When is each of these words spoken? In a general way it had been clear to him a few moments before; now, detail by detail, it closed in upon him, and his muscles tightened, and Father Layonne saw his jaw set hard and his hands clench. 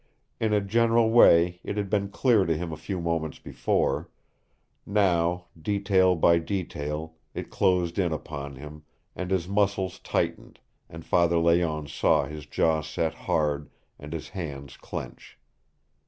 In 0.39 0.51
a 0.51 0.61
general 0.61 1.11
way 1.11 1.59
it 1.63 1.77
had 1.77 1.87
been 1.87 2.09
clear 2.09 2.43
to 2.47 2.57
him 2.57 2.71
a 2.71 2.75
few 2.75 2.99
moments 2.99 3.37
before; 3.37 4.09
now, 4.83 5.45
detail 5.61 6.15
by 6.15 6.39
detail, 6.39 7.13
it 7.35 7.51
closed 7.51 7.99
in 7.99 8.11
upon 8.11 8.55
him, 8.55 8.81
and 9.15 9.29
his 9.29 9.47
muscles 9.47 9.99
tightened, 9.99 10.59
and 10.89 11.05
Father 11.05 11.37
Layonne 11.37 11.85
saw 11.87 12.25
his 12.25 12.47
jaw 12.47 12.81
set 12.81 13.13
hard 13.13 13.69
and 13.99 14.11
his 14.11 14.29
hands 14.29 14.75
clench. 14.75 15.37